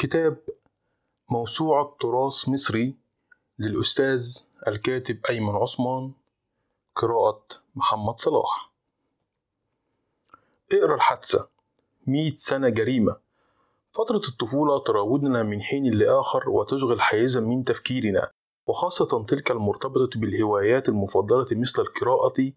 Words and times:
كتاب 0.00 0.36
موسوعة 1.30 1.96
تراث 2.00 2.48
مصري 2.48 2.94
للأستاذ 3.58 4.38
الكاتب 4.68 5.26
أيمن 5.30 5.54
عثمان 5.54 6.12
قراءة 6.96 7.42
محمد 7.74 8.20
صلاح. 8.20 8.70
اقرأ 10.72 10.94
الحادثة. 10.94 11.48
مئة 12.06 12.34
سنة 12.36 12.68
جريمة. 12.68 13.16
فترة 13.92 14.22
الطفولة 14.28 14.78
تراودنا 14.78 15.42
من 15.42 15.62
حين 15.62 15.94
لآخر 15.94 16.50
وتشغل 16.50 17.00
حيزا 17.00 17.40
من 17.40 17.64
تفكيرنا 17.64 18.30
وخاصة 18.66 19.24
تلك 19.24 19.50
المرتبطة 19.50 20.20
بالهوايات 20.20 20.88
المفضلة 20.88 21.46
مثل 21.52 21.82
القراءة. 21.82 22.52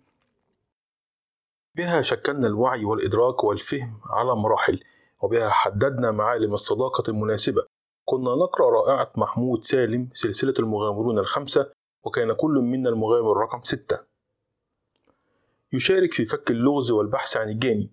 بها 1.76 2.02
شكلنا 2.02 2.48
الوعي 2.48 2.86
والإدراك 2.86 3.44
والفهم 3.44 4.00
على 4.06 4.36
مراحل. 4.36 4.84
وبها 5.24 5.50
حددنا 5.50 6.12
معالم 6.12 6.54
الصداقة 6.54 7.04
المناسبة. 7.10 7.66
كنا 8.06 8.36
نقرأ 8.36 8.70
رائعة 8.70 9.12
محمود 9.16 9.64
سالم 9.64 10.10
سلسلة 10.14 10.54
المغامرون 10.60 11.20
الخمسة 11.20 11.72
وكان 12.04 12.34
كل 12.34 12.52
منا 12.52 12.90
المغامر 12.90 13.38
رقم 13.38 13.62
ستة. 13.62 14.00
يشارك 15.74 16.14
في 16.14 16.26
فك 16.26 16.52
اللغز 16.52 16.92
والبحث 16.92 17.38
عن 17.38 17.50
الجاني. 17.50 17.92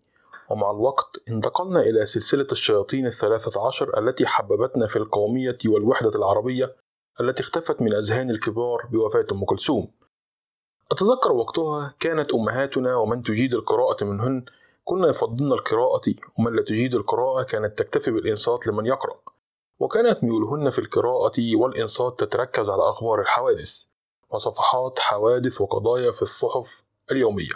ومع 0.51 0.71
الوقت 0.71 1.17
انتقلنا 1.29 1.81
إلى 1.81 2.07
سلسلة 2.07 2.47
الشياطين 2.53 3.07
الثلاثة 3.07 3.67
عشر 3.67 3.99
التي 3.99 4.27
حببتنا 4.27 4.87
في 4.87 4.97
القومية 4.97 5.59
والوحدة 5.67 6.11
العربية 6.15 6.77
التي 7.21 7.43
اختفت 7.43 7.83
من 7.83 7.95
أذهان 7.95 8.31
الكبار 8.31 8.87
بوفاة 8.93 9.27
أم 9.33 9.45
كلثوم. 9.45 9.91
أتذكر 10.93 11.33
وقتها 11.33 11.95
كانت 12.01 12.35
أمهاتنا 12.35 12.97
ومن 12.97 13.23
تجيد 13.23 13.55
القراءة 13.55 14.05
منهن 14.05 14.45
كنا 14.85 15.09
يفضلن 15.09 15.53
القراءة 15.53 16.15
ومن 16.39 16.57
لا 16.57 16.63
تجيد 16.63 16.95
القراءة 16.95 17.43
كانت 17.43 17.79
تكتفي 17.79 18.11
بالإنصات 18.11 18.67
لمن 18.67 18.87
يقرأ. 18.87 19.21
وكانت 19.79 20.25
ميولهن 20.25 20.71
في 20.71 20.79
القراءة 20.79 21.57
والإنصات 21.57 22.19
تتركز 22.21 22.71
على 22.71 22.83
أخبار 22.83 23.21
الحوادث 23.21 23.85
وصفحات 24.31 24.99
حوادث 24.99 25.61
وقضايا 25.61 26.11
في 26.11 26.23
الصحف 26.23 26.83
اليومية. 27.11 27.51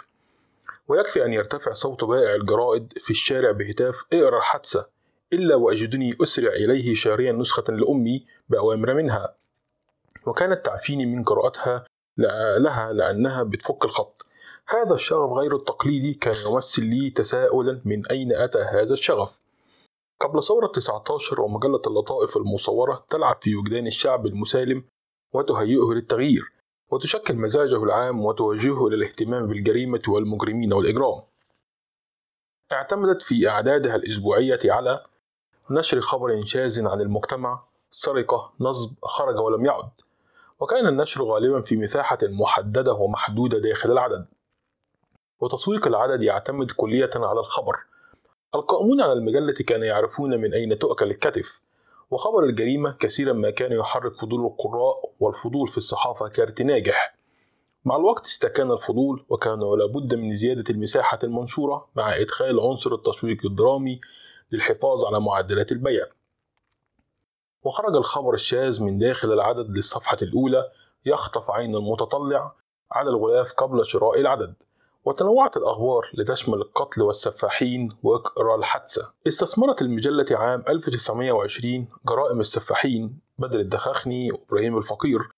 ويكفي 0.87 1.25
أن 1.25 1.33
يرتفع 1.33 1.73
صوت 1.73 2.03
بائع 2.03 2.35
الجرائد 2.35 2.93
في 2.97 3.11
الشارع 3.11 3.51
بهتاف 3.51 4.05
اقرأ 4.13 4.37
الحادثة 4.37 4.87
إلا 5.33 5.55
وأجدني 5.55 6.17
أسرع 6.23 6.53
إليه 6.53 6.95
شاريا 6.95 7.31
نسخة 7.31 7.63
لأمي 7.69 8.25
بأوامر 8.49 8.93
منها. 8.93 9.35
وكانت 10.25 10.65
تعفيني 10.65 11.05
من 11.05 11.23
قراءتها 11.23 11.83
لها 12.57 12.93
لأنها 12.93 13.43
بتفك 13.43 13.85
الخط. 13.85 14.25
هذا 14.67 14.95
الشغف 14.95 15.31
غير 15.31 15.55
التقليدي 15.55 16.13
كان 16.13 16.35
يمثل 16.51 16.83
لي 16.83 17.09
تساؤلا 17.09 17.81
من 17.85 18.07
أين 18.07 18.31
أتى 18.31 18.59
هذا 18.59 18.93
الشغف. 18.93 19.41
قبل 20.19 20.43
ثورة 20.43 20.67
19 20.67 21.41
ومجلة 21.41 21.81
اللطائف 21.87 22.37
المصورة 22.37 23.05
تلعب 23.09 23.37
في 23.41 23.55
وجدان 23.55 23.87
الشعب 23.87 24.25
المسالم 24.25 24.83
وتهيئه 25.33 25.93
للتغيير 25.93 26.51
وتشكل 26.91 27.35
مزاجه 27.35 27.83
العام 27.83 28.25
وتوجهه 28.25 28.87
إلى 28.87 28.95
الاهتمام 28.95 29.47
بالجريمة 29.47 30.01
والمجرمين 30.07 30.73
والإجرام. 30.73 31.21
اعتمدت 32.71 33.21
في 33.21 33.49
أعدادها 33.49 33.95
الأسبوعية 33.95 34.59
على 34.65 35.05
نشر 35.71 36.01
خبر 36.01 36.45
شاذ 36.45 36.87
عن 36.87 37.01
المجتمع 37.01 37.63
سرقة 37.89 38.53
نصب 38.59 38.95
خرج 39.03 39.37
ولم 39.37 39.65
يعد. 39.65 39.89
وكان 40.59 40.87
النشر 40.87 41.23
غالبا 41.23 41.61
في 41.61 41.75
مساحة 41.75 42.17
محددة 42.23 42.93
ومحدودة 42.93 43.59
داخل 43.59 43.91
العدد. 43.91 44.27
وتسويق 45.39 45.87
العدد 45.87 46.23
يعتمد 46.23 46.71
كلية 46.71 47.09
على 47.15 47.39
الخبر. 47.39 47.75
القائمون 48.55 49.01
على 49.01 49.13
المجلة 49.13 49.53
كانوا 49.53 49.85
يعرفون 49.85 50.41
من 50.41 50.53
أين 50.53 50.79
تؤكل 50.79 51.11
الكتف 51.11 51.61
وخبر 52.11 52.43
الجريمة 52.43 52.91
كثيرا 52.91 53.33
ما 53.33 53.49
كان 53.49 53.71
يحرك 53.71 54.19
فضول 54.19 54.45
القراء 54.45 55.11
والفضول 55.19 55.67
في 55.67 55.77
الصحافة 55.77 56.27
كارت 56.27 56.61
ناجح 56.61 57.15
مع 57.85 57.95
الوقت 57.95 58.25
استكان 58.25 58.71
الفضول 58.71 59.25
وكان 59.29 59.59
لابد 59.59 60.15
من 60.15 60.35
زيادة 60.35 60.63
المساحة 60.69 61.19
المنشورة 61.23 61.87
مع 61.95 62.17
إدخال 62.17 62.59
عنصر 62.59 62.93
التسويق 62.93 63.45
الدرامي 63.45 64.01
للحفاظ 64.51 65.05
على 65.05 65.19
معدلات 65.19 65.71
البيع. 65.71 66.05
وخرج 67.63 67.95
الخبر 67.95 68.33
الشاذ 68.33 68.83
من 68.83 68.97
داخل 68.97 69.33
العدد 69.33 69.69
للصفحة 69.69 70.17
الأولى 70.21 70.71
يخطف 71.05 71.51
عين 71.51 71.75
المتطلع 71.75 72.55
على 72.91 73.09
الغلاف 73.09 73.53
قبل 73.53 73.85
شراء 73.85 74.19
العدد. 74.19 74.53
وتنوعت 75.05 75.57
الأخبار 75.57 76.11
لتشمل 76.13 76.55
القتل 76.55 77.01
والسفاحين 77.01 77.97
وإقرا 78.03 78.55
الحادثة. 78.55 79.13
استثمرت 79.27 79.81
المجلة 79.81 80.25
عام 80.31 80.63
1920 80.69 81.87
جرائم 82.07 82.39
السفاحين 82.39 83.19
بدر 83.37 83.59
الدخاخني 83.59 84.31
وإبراهيم 84.31 84.77
الفقير 84.77 85.29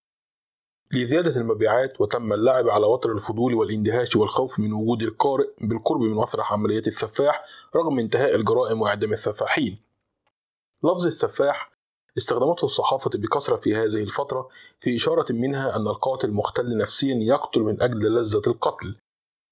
لزيادة 0.92 1.36
المبيعات 1.42 2.02
وتم 2.02 2.34
اللعب 2.34 2.70
على 2.70 2.86
وتر 2.86 3.12
الفضول 3.12 3.54
والإندهاش 3.54 4.16
والخوف 4.16 4.60
من 4.60 4.74
وجود 4.74 5.02
القارئ 5.02 5.48
بالقرب 5.62 6.02
من 6.02 6.14
مسرح 6.14 6.54
عمليات 6.54 6.88
السفاح 6.88 7.44
رغم 7.76 8.00
انتهاء 8.00 8.36
الجرائم 8.36 8.82
وإعدام 8.82 9.14
السفاحين. 9.14 9.78
لفظ 10.84 11.06
السفاح 11.06 11.72
استخدمته 12.18 12.66
الصحافة 12.66 13.10
بكثرة 13.16 13.56
في 13.56 13.76
هذه 13.76 14.04
الفترة 14.04 14.50
في 14.80 14.96
إشارة 14.96 15.26
منها 15.34 15.76
أن 15.76 15.88
القاتل 15.88 16.32
مختل 16.32 16.78
نفسيا 16.78 17.16
يقتل 17.16 17.62
من 17.62 17.82
أجل 17.82 18.16
لذة 18.16 18.42
القتل. 18.48 18.96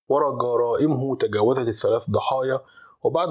وجرائمه 0.10 1.16
تجاوزت 1.16 1.68
الثلاث 1.68 2.10
ضحايا 2.10 2.62
وبعد 3.04 3.30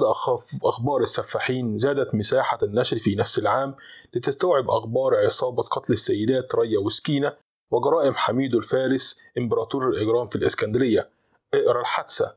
أخبار 0.63 0.99
السفاحين 1.01 1.77
زادت 1.77 2.15
مساحة 2.15 2.59
النشر 2.63 2.97
في 2.97 3.15
نفس 3.15 3.39
العام 3.39 3.75
لتستوعب 4.13 4.69
أخبار 4.69 5.15
عصابة 5.25 5.63
قتل 5.63 5.93
السيدات 5.93 6.55
ريا 6.55 6.79
وسكينة 6.79 7.33
وجرائم 7.71 8.13
حميد 8.15 8.55
الفارس 8.55 9.19
إمبراطور 9.37 9.89
الإجرام 9.89 10.27
في 10.27 10.35
الإسكندرية. 10.35 11.09
اقرأ 11.53 11.81
الحادثة. 11.81 12.35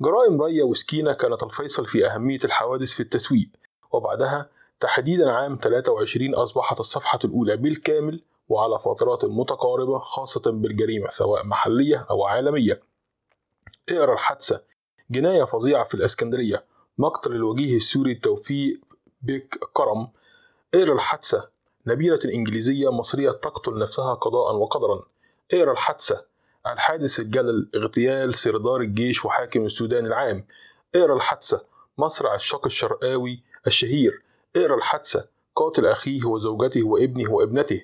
جرائم 0.00 0.42
ريا 0.42 0.64
وسكينة 0.64 1.12
كانت 1.12 1.42
الفيصل 1.42 1.86
في 1.86 2.06
أهمية 2.06 2.40
الحوادث 2.44 2.90
في 2.90 3.00
التسويق 3.00 3.48
وبعدها 3.92 4.50
تحديدا 4.80 5.30
عام 5.30 5.58
23 5.62 6.34
أصبحت 6.34 6.80
الصفحة 6.80 7.18
الأولى 7.24 7.56
بالكامل 7.56 8.22
وعلى 8.48 8.78
فترات 8.78 9.24
متقاربة 9.24 9.98
خاصة 9.98 10.42
بالجريمة 10.50 11.08
سواء 11.08 11.46
محلية 11.46 12.06
أو 12.10 12.24
عالمية. 12.24 12.80
اقرأ 13.88 14.12
الحادثة. 14.12 14.62
جناية 15.10 15.44
فظيعة 15.44 15.84
في 15.84 15.94
الإسكندرية. 15.94 16.64
مقتل 16.98 17.32
الوجيه 17.32 17.76
السوري 17.76 18.14
توفيق 18.14 18.80
بيك 19.22 19.58
كرم. 19.72 20.08
اقرأ 20.74 20.94
الحادثة. 20.94 21.48
نبيلة 21.86 22.20
إنجليزية 22.24 22.92
مصرية 22.92 23.30
تقتل 23.30 23.78
نفسها 23.78 24.14
قضاء 24.14 24.54
وقدرا. 24.54 25.02
اقرأ 25.52 25.72
الحادثة. 25.72 26.24
الحادث 26.66 27.20
الجلل 27.20 27.70
اغتيال 27.74 28.34
سردار 28.34 28.80
الجيش 28.80 29.24
وحاكم 29.24 29.66
السودان 29.66 30.06
العام. 30.06 30.46
اقرأ 30.94 31.14
الحادثة. 31.14 31.64
مصرع 31.98 32.34
الشقي 32.34 32.66
الشرقاوي 32.66 33.42
الشهير. 33.66 34.22
اقرأ 34.56 34.74
الحادثة. 34.76 35.28
قاتل 35.56 35.86
أخيه 35.86 36.24
وزوجته 36.24 36.82
وابنه 36.82 37.32
وابنته. 37.32 37.80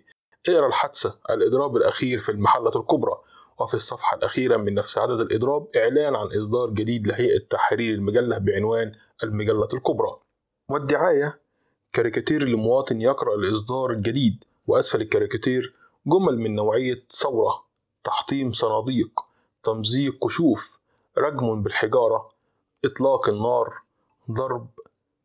اقرأ 0.48 0.66
الحادثة. 0.66 1.18
الإضراب 1.30 1.76
الأخير 1.76 2.20
في 2.20 2.28
المحلة 2.32 2.72
الكبرى. 2.76 3.20
وفي 3.60 3.74
الصفحة 3.74 4.16
الأخيرة 4.16 4.56
من 4.56 4.74
نفس 4.74 4.98
عدد 4.98 5.20
الإضراب 5.20 5.66
إعلان 5.76 6.16
عن 6.16 6.26
إصدار 6.26 6.70
جديد 6.70 7.06
لهيئة 7.06 7.38
تحرير 7.50 7.94
المجلة 7.94 8.38
بعنوان 8.38 8.92
المجلة 9.24 9.68
الكبرى. 9.74 10.16
والدعاية 10.68 11.40
كاريكاتير 11.92 12.44
لمواطن 12.48 13.00
يقرأ 13.00 13.34
الإصدار 13.34 13.90
الجديد. 13.90 14.44
وأسفل 14.66 15.00
الكاريكاتير 15.00 15.74
جمل 16.06 16.38
من 16.38 16.54
نوعية 16.54 17.02
ثورة. 17.10 17.64
تحطيم 18.04 18.52
صناديق. 18.52 19.20
تمزيق 19.62 20.26
كشوف. 20.26 20.80
رجم 21.18 21.62
بالحجارة. 21.62 22.30
إطلاق 22.84 23.28
النار. 23.28 23.74
ضرب 24.30 24.68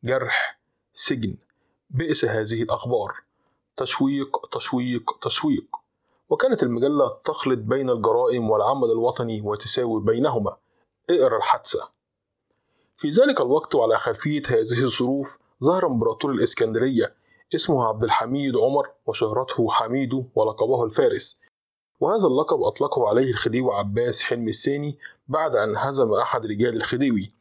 جرح 0.03 0.59
سجن. 0.93 1.35
بئس 1.89 2.25
هذه 2.25 2.63
الأخبار. 2.63 3.13
تشويق 3.75 4.47
تشويق 4.51 5.19
تشويق. 5.21 5.84
وكانت 6.29 6.63
المجلة 6.63 7.09
تخلط 7.23 7.59
بين 7.59 7.89
الجرائم 7.89 8.49
والعمل 8.49 8.91
الوطني 8.91 9.41
وتساوي 9.41 10.01
بينهما. 10.01 10.57
اقرأ 11.09 11.37
الحادثة. 11.37 11.89
في 12.95 13.09
ذلك 13.09 13.41
الوقت 13.41 13.75
وعلى 13.75 13.97
خلفية 13.97 14.41
هذه 14.47 14.83
الظروف 14.83 15.37
ظهر 15.63 15.87
إمبراطور 15.87 16.31
الإسكندرية 16.31 17.15
اسمه 17.55 17.85
عبد 17.85 18.03
الحميد 18.03 18.57
عمر 18.57 18.89
وشهرته 19.05 19.69
حميدو 19.69 20.25
ولقبه 20.35 20.83
الفارس. 20.83 21.41
وهذا 21.99 22.27
اللقب 22.27 22.61
أطلقه 22.63 23.07
عليه 23.09 23.29
الخديوي 23.29 23.73
عباس 23.73 24.23
حلمي 24.23 24.49
الثاني 24.49 24.97
بعد 25.27 25.55
أن 25.55 25.77
هزم 25.77 26.13
أحد 26.13 26.45
رجال 26.45 26.75
الخديوي. 26.75 27.31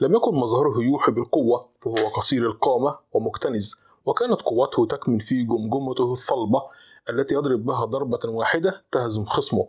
لم 0.00 0.14
يكن 0.14 0.34
مظهره 0.34 0.82
يوحي 0.82 1.12
بالقوة 1.12 1.68
فهو 1.80 2.08
قصير 2.16 2.46
القامة 2.46 2.98
ومكتنز. 3.12 3.85
وكانت 4.06 4.42
قوته 4.42 4.86
تكمن 4.86 5.18
في 5.18 5.42
جمجمته 5.42 6.12
الصلبة 6.12 6.62
التي 7.10 7.34
يضرب 7.34 7.64
بها 7.64 7.84
ضربة 7.84 8.20
واحدة 8.24 8.84
تهزم 8.92 9.24
خصمه. 9.24 9.68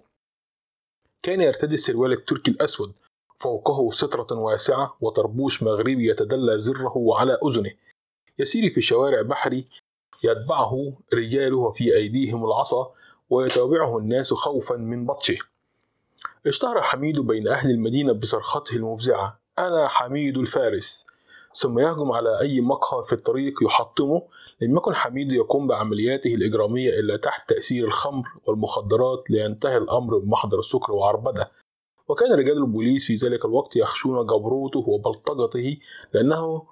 كان 1.23 1.41
يرتدي 1.41 1.73
السروال 1.73 2.11
التركي 2.11 2.51
الأسود 2.51 2.93
فوقه 3.37 3.91
سترة 3.91 4.27
واسعة 4.31 4.97
وطربوش 5.01 5.63
مغربي 5.63 6.09
يتدلى 6.09 6.59
زره 6.59 6.93
على 7.15 7.37
أذنه. 7.45 7.71
يسير 8.39 8.69
في 8.69 8.81
شوارع 8.81 9.21
بحري 9.21 9.67
يتبعه 10.23 10.93
رجاله 11.13 11.57
وفي 11.57 11.95
أيديهم 11.95 12.45
العصا 12.45 12.91
ويتابعه 13.29 13.97
الناس 13.97 14.33
خوفا 14.33 14.75
من 14.75 15.05
بطشه. 15.05 15.37
اشتهر 16.47 16.81
حميد 16.81 17.19
بين 17.19 17.47
أهل 17.47 17.69
المدينة 17.69 18.13
بصرخته 18.13 18.75
المفزعة. 18.75 19.39
أنا 19.59 19.87
حميد 19.87 20.37
الفارس. 20.37 21.07
ثم 21.57 21.79
يهجم 21.79 22.11
على 22.11 22.39
أي 22.41 22.61
مقهى 22.61 23.03
في 23.03 23.13
الطريق 23.13 23.53
يحطمه 23.63 24.21
لم 24.61 24.77
يكن 24.77 24.95
حميد 24.95 25.31
يقوم 25.31 25.67
بعملياته 25.67 26.35
الإجرامية 26.35 26.89
إلا 26.89 27.17
تحت 27.17 27.49
تأثير 27.49 27.85
الخمر 27.85 28.27
والمخدرات 28.45 29.23
لينتهي 29.29 29.77
الأمر 29.77 30.17
بمحضر 30.17 30.59
السكر 30.59 30.91
وعربدة. 30.93 31.51
وكان 32.07 32.31
رجال 32.33 32.57
البوليس 32.57 33.07
في 33.07 33.13
ذلك 33.15 33.45
الوقت 33.45 33.75
يخشون 33.75 34.25
جبروته 34.25 34.79
وبلطجته 34.79 35.77
لأنه 36.13 36.63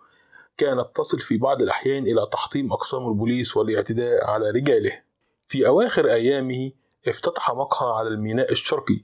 كانت 0.57 0.87
تصل 0.95 1.19
في 1.19 1.37
بعض 1.37 1.61
الأحيان 1.61 2.03
إلى 2.03 2.27
تحطيم 2.31 2.73
أقسام 2.73 3.07
البوليس 3.07 3.57
والاعتداء 3.57 4.25
على 4.25 4.49
رجاله. 4.49 4.91
في 5.47 5.67
أواخر 5.67 6.07
أيامه 6.07 6.71
افتتح 7.07 7.51
مقهى 7.51 7.93
على 7.93 8.07
الميناء 8.07 8.51
الشرقي. 8.51 9.01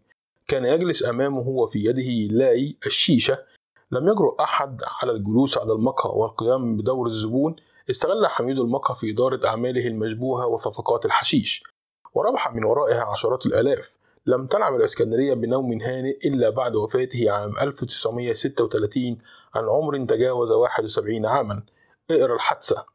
كان 0.47 0.65
يجلس 0.65 1.05
أمامه 1.05 1.47
وفي 1.47 1.85
يده 1.85 2.35
لاي 2.35 2.77
الشيشة 2.85 3.50
لم 3.91 4.07
يجرؤ 4.07 4.41
أحد 4.41 4.81
على 5.01 5.11
الجلوس 5.11 5.57
على 5.57 5.73
المقهى 5.73 6.11
والقيام 6.15 6.77
بدور 6.77 7.07
الزبون 7.07 7.55
استغل 7.89 8.27
حميد 8.27 8.59
المقهى 8.59 8.95
في 8.95 9.11
إدارة 9.11 9.47
أعماله 9.47 9.87
المشبوهة 9.87 10.47
وصفقات 10.47 11.05
الحشيش 11.05 11.63
وربح 12.13 12.53
من 12.53 12.63
ورائها 12.63 13.03
عشرات 13.03 13.45
الآلاف. 13.45 13.97
لم 14.25 14.47
تنعم 14.47 14.75
الإسكندرية 14.75 15.33
بنوم 15.33 15.81
هانئ 15.81 16.27
إلا 16.27 16.49
بعد 16.49 16.75
وفاته 16.75 17.31
عام 17.31 17.57
1936 17.61 19.17
عن 19.55 19.63
عمر 19.69 20.05
تجاوز 20.05 20.51
71 20.51 21.25
عاما. 21.25 21.63
اقرأ 22.11 22.35
الحادثة. 22.35 22.85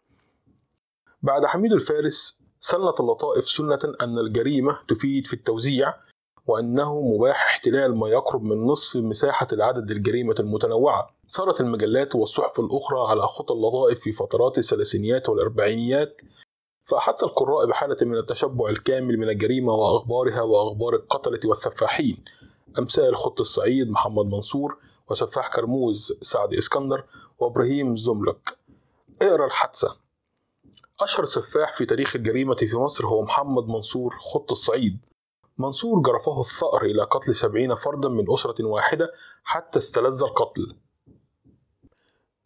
بعد 1.23 1.47
حميد 1.47 1.73
الفارس 1.73 2.43
سنت 2.61 3.01
اللطائف 3.01 3.49
سنة 3.49 3.79
أن 4.03 4.19
الجريمة 4.19 4.79
تفيد 4.89 5.27
في 5.27 5.35
التوزيع 5.35 5.95
وأنه 6.47 7.01
مباح 7.01 7.47
احتلال 7.47 7.97
ما 7.97 8.09
يقرب 8.09 8.43
من 8.43 8.67
نصف 8.67 8.97
مساحة 8.97 9.49
العدد 9.53 9.91
الجريمة 9.91 10.35
المتنوعة. 10.41 11.11
صارت 11.27 11.61
المجلات 11.61 12.15
والصحف 12.15 12.61
الأخرى 12.61 13.09
على 13.09 13.23
خطى 13.23 13.55
اللطائف 13.55 14.01
في 14.01 14.13
فترات 14.13 14.59
الثلاثينيات 14.59 15.29
والأربعينيات 15.29 16.21
فأحس 16.83 17.25
القراء 17.25 17.67
بحالة 17.67 17.97
من 18.03 18.17
التشبع 18.17 18.69
الكامل 18.69 19.19
من 19.19 19.29
الجريمة 19.29 19.73
وأخبارها 19.73 20.43
وأخبار 20.43 20.95
القتلة 20.95 21.41
والسفاحين. 21.45 22.25
أمثال 22.79 23.17
خط 23.17 23.41
الصعيد 23.41 23.91
محمد 23.91 24.27
منصور 24.27 24.77
وسفاح 25.11 25.57
كرموز 25.57 26.19
سعد 26.23 26.55
إسكندر 26.55 27.05
وإبراهيم 27.39 27.97
زملك. 27.97 28.59
اقرأ 29.23 29.47
الحادثة. 29.47 29.97
أشهر 31.01 31.25
سفاح 31.25 31.73
في 31.73 31.87
تاريخ 31.87 32.17
الجريمة 32.17 32.57
في 32.57 32.77
مصر 32.77 33.07
هو 33.07 33.23
محمد 33.23 33.65
منصور 33.69 34.15
خط 34.21 34.51
الصعيد. 34.51 34.99
منصور 35.59 36.01
جرفه 36.01 36.41
الثأر 36.41 36.83
إلى 36.83 37.03
قتل 37.03 37.35
سبعين 37.35 37.75
فردا 37.75 38.09
من 38.09 38.33
أسرة 38.33 38.65
واحدة 38.65 39.13
حتى 39.45 39.79
استلذ 39.79 40.23
القتل. 40.23 40.77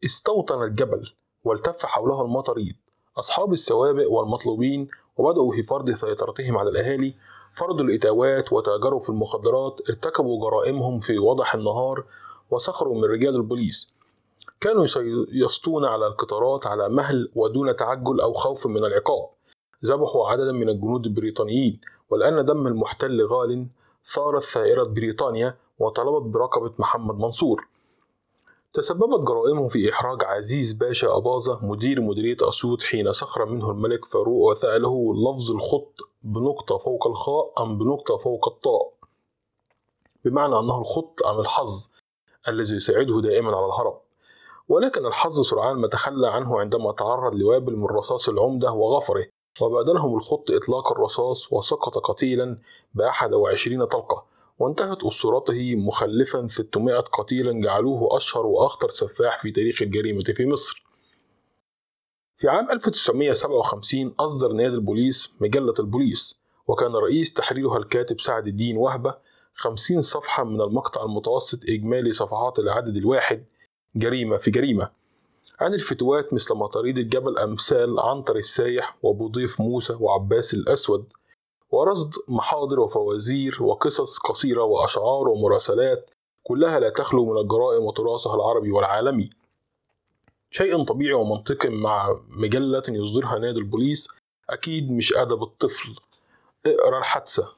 استوطن 0.05 0.63
الجبل 0.63 1.13
والتف 1.45 1.87
حوله 1.87 2.23
المطاريد 2.23 2.77
أصحاب 3.19 3.53
السوابق 3.53 4.11
والمطلوبين 4.11 4.89
وبدأوا 5.17 5.53
في 5.53 5.63
فرض 5.63 5.91
سيطرتهم 5.91 6.59
على 6.59 6.71
الأهالي. 6.71 7.15
فرضوا 7.55 7.85
الإتاوات 7.85 8.53
وتاجروا 8.53 9.01
في 9.01 9.11
المخدرات 9.11 9.81
ارتكبوا 9.89 10.51
جرائمهم 10.51 11.01
في 11.01 11.19
وضح 11.19 11.55
النهار 11.55 12.05
وسخروا 12.51 12.95
من 12.95 13.05
رجال 13.05 13.37
البوليس. 13.37 13.95
كانوا 14.61 14.87
يسطون 15.33 15.85
على 15.85 16.07
القطارات 16.07 16.67
على 16.67 16.89
مهل 16.89 17.31
ودون 17.35 17.77
تعجل 17.77 18.21
أو 18.21 18.33
خوف 18.33 18.67
من 18.67 18.85
العقاب. 18.85 19.29
ذبحوا 19.85 20.29
عددا 20.29 20.53
من 20.53 20.69
الجنود 20.69 21.07
البريطانيين. 21.07 21.81
ولأن 22.11 22.45
دم 22.45 22.67
المحتل 22.67 23.27
غال 23.27 23.67
ثارت 24.05 24.43
ثائرة 24.43 24.85
بريطانيا 24.85 25.57
وطلبت 25.79 26.23
برقبة 26.23 26.73
محمد 26.79 27.15
منصور. 27.15 27.69
تسببت 28.73 29.21
جرائمه 29.21 29.69
في 29.69 29.93
إحراج 29.93 30.25
عزيز 30.25 30.73
باشا 30.73 31.17
أباظة 31.17 31.59
مدير 31.63 32.01
مديرية 32.01 32.37
أسيوط 32.43 32.83
حين 32.83 33.13
سخر 33.13 33.45
منه 33.45 33.71
الملك 33.71 34.05
فاروق 34.05 34.51
وسأله 34.51 35.15
لفظ 35.15 35.51
الخط 35.51 35.95
بنقطة 36.23 36.77
فوق 36.77 37.07
الخاء 37.07 37.53
أم 37.63 37.79
بنقطة 37.79 38.17
فوق 38.17 38.49
الطاء. 38.49 38.93
بمعنى 40.25 40.59
أنه 40.59 40.79
الخط 40.79 41.23
أم 41.27 41.41
الحظ 41.41 41.89
الذي 42.49 42.77
يساعده 42.77 43.21
دائما 43.21 43.57
على 43.57 43.67
الهرب. 43.67 44.01
ولكن 44.69 45.07
الحظ 45.07 45.41
سرعان 45.41 45.77
ما 45.77 45.89
تخلى 45.89 46.29
عنه 46.29 46.61
عندما 46.61 46.93
تعرض 46.93 47.35
لوابل 47.35 47.77
من 47.77 47.87
رصاص 47.87 48.29
العمدة 48.29 48.73
وغفره. 48.73 49.27
وبادلهم 49.63 50.17
الخط 50.17 50.51
إطلاق 50.51 50.93
الرصاص 50.93 51.53
وسقط 51.53 51.99
قتيلا 51.99 52.59
بأحد 52.95 53.33
وعشرين 53.33 53.85
طلقة 53.85 54.27
وانتهت 54.59 55.05
أسرته 55.05 55.77
مخلفا 55.77 56.47
600 56.47 57.01
قتيلا 57.01 57.61
جعلوه 57.61 58.17
أشهر 58.17 58.47
وأخطر 58.47 58.89
سفاح 58.89 59.39
في 59.39 59.51
تاريخ 59.51 59.83
الجريمة 59.83 60.21
في 60.21 60.47
مصر. 60.47 60.85
في 62.37 62.49
عام 62.49 62.71
1957 62.71 64.15
أصدر 64.21 64.53
نادي 64.53 64.75
البوليس 64.75 65.35
مجلة 65.41 65.75
البوليس 65.79 66.41
وكان 66.67 66.93
رئيس 66.93 67.33
تحريرها 67.35 67.79
الكاتب 67.79 68.21
سعد 68.21 68.47
الدين 68.47 68.77
وهبة 68.77 69.15
50 69.55 70.03
صفحة 70.03 70.45
من 70.45 70.61
المقطع 70.61 71.05
المتوسط 71.05 71.59
إجمالي 71.69 72.13
صفحات 72.13 72.59
العدد 72.59 72.97
الواحد 72.97 73.45
جريمة 73.97 74.37
في 74.37 74.51
جريمة. 74.51 74.91
عن 75.61 75.75
الفتوات 75.75 76.33
مثل 76.35 76.55
مطاريد 76.55 76.99
الجبل 76.99 77.39
أمثال 77.39 78.01
عنتر 78.01 78.37
السايح 78.37 78.97
وبوضيف 79.03 79.61
موسى 79.61 79.97
وعباس 80.01 80.55
الأسود 80.55 81.13
ورصد 81.71 82.15
محاضر 82.29 82.81
وفوازير 82.81 83.63
وقصص 83.63 84.19
قصيرة 84.19 84.63
وأشعار 84.63 85.29
ومراسلات 85.29 86.11
كلها 86.43 86.81
لا 86.81 86.91
تخلو 86.91 87.33
من 87.33 87.41
الجرائم 87.41 87.85
وتراثها 87.85 88.35
العربي 88.35 88.71
والعالمي. 88.71 89.31
شيء 90.51 90.85
طبيعي 90.85 91.13
ومنطقي 91.13 91.69
مع 91.69 92.21
مجلة 92.29 92.83
يصدرها 92.89 93.39
نادي 93.39 93.59
البوليس 93.59 94.09
أكيد 94.51 94.91
مش 94.91 95.17
أدب 95.17 95.43
الطفل. 95.43 95.97
اقرأ 96.67 96.99
الحادثة. 96.99 97.49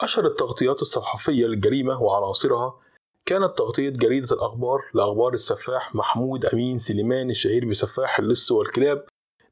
أشهر 0.00 0.26
التغطيات 0.26 0.82
الصحفية 0.82 1.46
للجريمة 1.46 2.02
وعناصرها 2.02 2.80
كانت 3.26 3.58
تغطية 3.58 3.90
جريدة 3.90 4.34
الأخبار 4.36 4.80
لأخبار 4.94 5.32
السفاح 5.32 5.94
محمود 5.94 6.44
أمين 6.44 6.78
سليمان 6.78 7.30
الشهير 7.30 7.64
بسفاح 7.68 8.18
اللص 8.18 8.52
والكلاب 8.52 9.04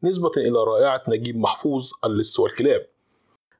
نسبة 0.02 0.30
إلى 0.36 0.64
رائعة 0.64 1.02
نجيب 1.08 1.36
محفوظ 1.36 1.90
اللص 2.04 2.40
والكلاب. 2.40 2.86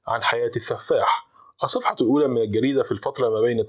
عن 0.06 0.22
حياة 0.22 0.50
السفاح 0.56 1.28
الصفحة 1.64 1.96
الأولى 2.00 2.28
من 2.28 2.38
الجريدة 2.38 2.82
في 2.82 2.92
الفترة 2.92 3.28
ما 3.28 3.40
بين 3.40 3.66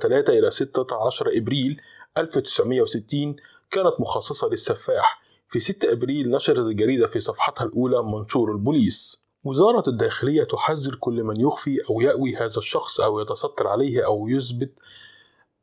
3 0.00 0.38
إلى 0.38 0.50
16 0.50 1.26
إبريل 1.36 1.80
1960 2.18 3.36
كانت 3.70 3.94
مخصصة 4.00 4.48
للسفاح. 4.48 5.22
في 5.48 5.60
6 5.60 5.92
أبريل 5.92 6.30
نشرت 6.30 6.58
الجريدة 6.58 7.06
في 7.06 7.20
صفحتها 7.20 7.64
الأولى 7.64 8.02
منشور 8.02 8.52
البوليس. 8.52 9.26
وزارة 9.44 9.88
الداخلية 9.88 10.44
تحذر 10.44 10.94
كل 10.94 11.22
من 11.22 11.40
يخفي 11.40 11.78
أو 11.90 12.00
يأوي 12.00 12.36
هذا 12.36 12.58
الشخص 12.58 13.00
أو 13.00 13.20
يتستر 13.20 13.68
عليه 13.68 14.06
أو 14.06 14.28
يثبت 14.28 14.72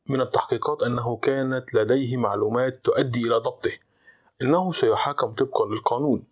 من 0.09 0.21
التحقيقات 0.21 0.83
أنه 0.83 1.17
كانت 1.17 1.73
لديه 1.73 2.17
معلومات 2.17 2.75
تؤدي 2.75 3.27
إلى 3.27 3.35
ضبطه 3.35 3.71
إنه 4.41 4.71
سيحاكم 4.71 5.33
طبقا 5.33 5.65
للقانون. 5.65 6.23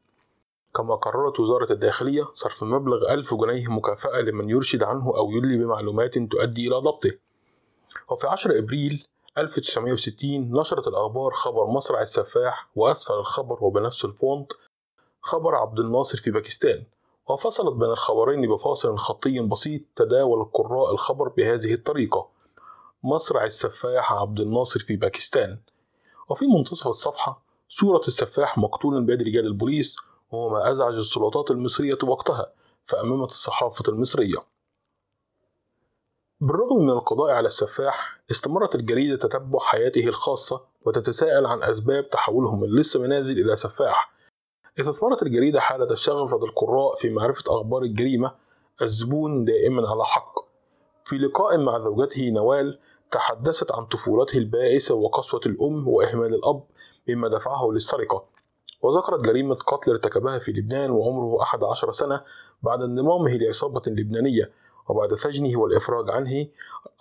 كما 0.75 0.95
قررت 0.95 1.39
وزارة 1.39 1.71
الداخلية 1.73 2.27
صرف 2.33 2.63
مبلغ 2.63 3.13
ألف 3.13 3.33
جنيه 3.33 3.67
مكافأة 3.67 4.21
لمن 4.21 4.49
يرشد 4.49 4.83
عنه 4.83 5.17
أو 5.17 5.31
يدلي 5.31 5.57
بمعلومات 5.57 6.17
تؤدي 6.17 6.67
إلى 6.67 6.75
ضبطه. 6.75 7.11
وفي 8.09 8.27
10 8.27 8.59
إبريل 8.59 9.05
1960 9.37 10.59
نشرت 10.59 10.87
الأخبار 10.87 11.31
خبر 11.31 11.65
مصرع 11.67 12.01
السفاح 12.01 12.69
وأسفل 12.75 13.13
الخبر 13.13 13.57
وبنفس 13.61 14.05
ال 14.05 14.15
font 14.15 14.51
خبر 15.21 15.55
عبد 15.55 15.79
الناصر 15.79 16.17
في 16.17 16.31
باكستان. 16.31 16.83
وفصلت 17.29 17.75
بين 17.75 17.89
الخبرين 17.91 18.53
بفاصل 18.53 18.97
خطي 18.97 19.39
بسيط 19.39 19.81
تداول 19.95 20.41
القراء 20.41 20.91
الخبر 20.91 21.29
بهذه 21.29 21.73
الطريقة. 21.73 22.36
مصرع 23.03 23.43
السفاح 23.43 24.13
عبد 24.13 24.39
الناصر 24.39 24.79
في 24.79 24.95
باكستان. 24.95 25.59
وفي 26.29 26.45
منتصف 26.47 26.87
الصفحة 26.87 27.43
صورة 27.69 28.01
السفاح 28.07 28.57
مقتولا 28.57 29.05
بيد 29.05 29.21
رجال 29.21 29.45
البوليس 29.45 29.95
وهو 30.31 30.49
ما 30.49 30.71
أزعج 30.71 30.93
السلطات 30.93 31.51
المصرية 31.51 31.97
وقتها 32.03 32.53
فأممت 32.83 33.31
الصحافة 33.31 33.83
المصرية. 33.87 34.37
بالرغم 36.41 36.83
من 36.83 36.89
القضاء 36.89 37.31
على 37.31 37.47
السفاح 37.47 38.19
استمرت 38.31 38.75
الجريدة 38.75 39.15
تتبع 39.15 39.59
حياته 39.59 40.07
الخاصة 40.07 40.61
وتتساءل 40.85 41.45
عن 41.45 41.63
أسباب 41.63 42.09
تحوله 42.09 42.55
من 42.55 42.67
لص 42.79 42.97
منازل 42.97 43.39
إلى 43.39 43.55
سفاح. 43.55 44.13
إذ 44.79 44.89
أثمرت 44.89 45.23
الجريدة 45.23 45.59
حالة 45.59 45.91
الشغف 45.91 46.33
لدى 46.33 46.45
القراء 46.45 46.95
في 46.95 47.09
معرفة 47.09 47.43
أخبار 47.47 47.81
الجريمة 47.81 48.35
الزبون 48.81 49.45
دائما 49.45 49.89
على 49.89 50.05
حق. 50.05 50.46
في 51.07 51.17
لقاء 51.17 51.57
مع 51.57 51.79
زوجته 51.79 52.29
نوال 52.29 52.79
تحدثت 53.11 53.71
عن 53.71 53.85
طفولته 53.85 54.37
البائسة 54.37 54.95
وقسوة 54.95 55.41
الأم 55.45 55.87
وإهمال 55.87 56.33
الأب 56.33 56.63
مما 57.09 57.27
دفعه 57.27 57.71
للسرقة. 57.71 58.25
وذكرت 58.81 59.25
جريمة 59.25 59.55
قتل 59.55 59.91
ارتكبها 59.91 60.39
في 60.39 60.51
لبنان 60.51 60.91
وعمره 60.91 61.41
11 61.41 61.91
سنة 61.91 62.23
بعد 62.63 62.81
انضمامه 62.81 63.37
لعصابة 63.37 63.81
لبنانية. 63.87 64.51
وبعد 64.89 65.13
سجنه 65.13 65.59
والإفراج 65.59 66.09
عنه 66.09 66.47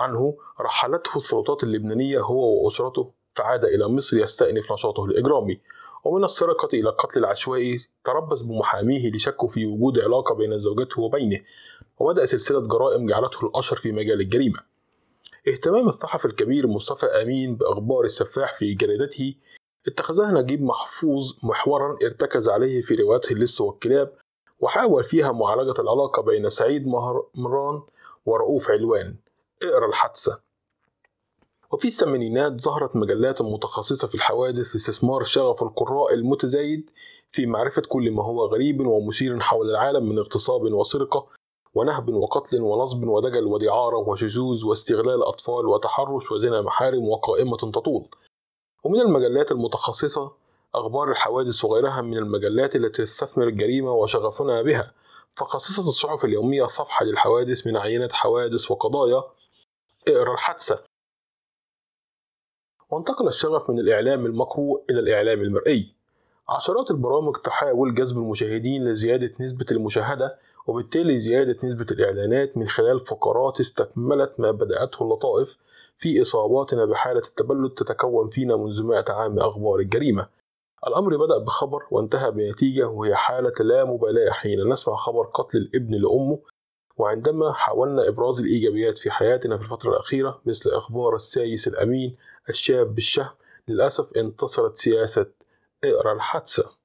عنه 0.00 0.36
رحلته 0.60 1.16
السلطات 1.16 1.62
اللبنانية 1.62 2.20
هو 2.20 2.64
وأسرته 2.64 3.12
فعاد 3.34 3.64
إلى 3.64 3.88
مصر 3.88 4.18
يستأنف 4.18 4.72
نشاطه 4.72 5.04
الإجرامي. 5.04 5.60
ومن 6.04 6.24
السرقة 6.24 6.68
إلى 6.74 6.88
القتل 6.88 7.18
العشوائي 7.18 7.80
تربص 8.04 8.42
بمحاميه 8.42 9.10
لشكه 9.10 9.46
في 9.46 9.66
وجود 9.66 9.98
علاقة 9.98 10.34
بين 10.34 10.58
زوجته 10.58 11.02
وبينه. 11.02 11.40
وبدأ 11.98 12.26
سلسلة 12.26 12.60
جرائم 12.60 13.06
جعلته 13.06 13.46
الأشهر 13.46 13.78
في 13.78 13.92
مجال 13.92 14.20
الجريمة. 14.20 14.60
اهتمام 15.48 15.88
الصحفي 15.88 16.24
الكبير 16.24 16.66
مصطفى 16.66 17.06
أمين 17.06 17.56
بأخبار 17.56 18.04
السفاح 18.04 18.54
في 18.54 18.74
جريدته 18.74 19.34
اتخذها 19.86 20.30
نجيب 20.30 20.62
محفوظ 20.62 21.32
محورا 21.42 21.98
ارتكز 22.04 22.48
عليه 22.48 22.82
في 22.82 22.94
روايته 22.94 23.32
اللص 23.32 23.60
والكلاب 23.60 24.12
وحاول 24.60 25.04
فيها 25.04 25.32
معالجة 25.32 25.80
العلاقة 25.80 26.22
بين 26.22 26.50
سعيد 26.50 26.86
مران 27.34 27.82
ورؤوف 28.26 28.70
علوان. 28.70 29.16
اقرأ 29.62 29.86
الحادثة. 29.88 30.40
وفي 31.72 31.84
الثمانينات 31.84 32.60
ظهرت 32.60 32.96
مجلات 32.96 33.42
متخصصة 33.42 34.08
في 34.08 34.14
الحوادث 34.14 34.72
لاستثمار 34.74 35.22
شغف 35.22 35.62
القراء 35.62 36.14
المتزايد 36.14 36.90
في 37.32 37.46
معرفة 37.46 37.82
كل 37.88 38.10
ما 38.10 38.24
هو 38.24 38.46
غريب 38.46 38.86
ومثير 38.86 39.40
حول 39.40 39.70
العالم 39.70 40.08
من 40.08 40.18
اغتصاب 40.18 40.62
وسرقة 40.62 41.26
ونهب 41.76 42.08
وقتل 42.08 42.62
ونصب 42.62 43.04
ودجل 43.04 43.44
ودعارة 43.44 43.96
وشذوذ 43.96 44.64
واستغلال 44.64 45.22
أطفال 45.22 45.66
وتحرش 45.66 46.32
وزنا 46.32 46.62
محارم 46.62 47.08
وقائمة 47.08 47.56
تطول. 47.56 48.08
ومن 48.84 49.00
المجلات 49.00 49.52
المتخصصة 49.52 50.32
أخبار 50.74 51.10
الحوادث 51.10 51.64
وغيرها 51.64 52.00
من 52.00 52.16
المجلات 52.18 52.76
التي 52.76 53.02
تستثمر 53.02 53.48
الجريمة 53.48 53.92
وشغفنا 53.92 54.62
بها. 54.62 54.92
فخصصت 55.34 55.88
الصحف 55.88 56.24
اليومية 56.24 56.66
صفحة 56.66 57.04
للحوادث 57.04 57.66
من 57.66 57.76
عينة 57.76 58.08
حوادث 58.12 58.70
وقضايا 58.70 59.22
اقرا 60.08 60.34
الحادثة. 60.34 60.78
وانتقل 62.90 63.28
الشغف 63.28 63.70
من 63.70 63.78
الإعلام 63.78 64.26
المقروء 64.26 64.84
إلى 64.90 65.00
الإعلام 65.00 65.40
المرئي. 65.40 65.94
عشرات 66.48 66.90
البرامج 66.90 67.36
تحاول 67.44 67.94
جذب 67.94 68.16
المشاهدين 68.18 68.84
لزيادة 68.84 69.34
نسبة 69.40 69.66
المشاهدة 69.70 70.38
وبالتالي 70.66 71.18
زيادة 71.18 71.56
نسبة 71.64 71.86
الإعلانات 71.90 72.56
من 72.56 72.68
خلال 72.68 72.98
فقرات 72.98 73.60
استكملت 73.60 74.32
ما 74.38 74.50
بدأته 74.50 75.02
اللطائف 75.02 75.56
في 75.96 76.22
إصاباتنا 76.22 76.84
بحالة 76.84 77.22
التبلد 77.28 77.70
تتكون 77.70 78.30
فينا 78.30 78.56
منذ 78.56 78.82
مائة 78.82 79.04
عام 79.12 79.38
أخبار 79.38 79.78
الجريمة. 79.78 80.28
الأمر 80.86 81.16
بدأ 81.16 81.38
بخبر 81.38 81.82
وانتهى 81.90 82.30
بنتيجة 82.30 82.88
وهي 82.88 83.14
حالة 83.14 83.52
لا 83.60 83.84
مبالاة 83.84 84.30
حين 84.30 84.68
نسمع 84.68 84.96
خبر 84.96 85.26
قتل 85.26 85.58
الابن 85.58 85.94
لأمه. 85.94 86.38
وعندما 86.96 87.52
حاولنا 87.52 88.08
إبراز 88.08 88.40
الإيجابيات 88.40 88.98
في 88.98 89.10
حياتنا 89.10 89.56
في 89.56 89.62
الفترة 89.62 89.90
الأخيرة 89.90 90.40
مثل 90.46 90.70
إخبار 90.70 91.14
السايس 91.14 91.68
الأمين 91.68 92.16
الشاب 92.48 92.94
بالشهم 92.94 93.34
للأسف 93.68 94.16
انتصرت 94.16 94.76
سياسة 94.76 95.26
اقرأ 95.84 96.12
الحادثة. 96.12 96.75